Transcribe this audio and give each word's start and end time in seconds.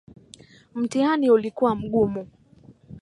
Mtihani 0.75 1.29
ulikuwa 1.31 1.75
mgumu. 1.75 2.27